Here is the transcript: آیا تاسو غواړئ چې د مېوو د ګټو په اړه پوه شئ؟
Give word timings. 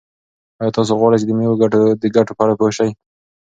آیا 0.59 0.75
تاسو 0.77 0.93
غواړئ 0.99 1.17
چې 1.21 1.27
د 1.27 1.31
مېوو 1.37 1.59
د 2.03 2.05
ګټو 2.15 2.35
په 2.37 2.41
اړه 2.45 2.55
پوه 2.59 2.71
شئ؟ 2.77 2.89